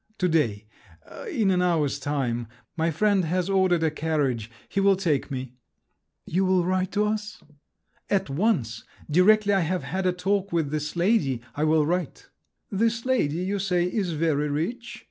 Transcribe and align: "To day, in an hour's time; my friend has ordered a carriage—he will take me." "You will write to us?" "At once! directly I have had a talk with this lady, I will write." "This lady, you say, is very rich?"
"To 0.17 0.27
day, 0.27 0.65
in 1.29 1.51
an 1.51 1.61
hour's 1.61 1.99
time; 1.99 2.47
my 2.75 2.89
friend 2.89 3.23
has 3.25 3.51
ordered 3.51 3.83
a 3.83 3.91
carriage—he 3.91 4.79
will 4.79 4.95
take 4.95 5.29
me." 5.29 5.53
"You 6.25 6.43
will 6.43 6.65
write 6.65 6.91
to 6.93 7.05
us?" 7.05 7.39
"At 8.09 8.27
once! 8.27 8.83
directly 9.11 9.53
I 9.53 9.59
have 9.59 9.83
had 9.83 10.07
a 10.07 10.11
talk 10.11 10.51
with 10.51 10.71
this 10.71 10.95
lady, 10.95 11.41
I 11.55 11.65
will 11.65 11.85
write." 11.85 12.29
"This 12.71 13.05
lady, 13.05 13.43
you 13.45 13.59
say, 13.59 13.83
is 13.85 14.13
very 14.13 14.49
rich?" 14.49 14.97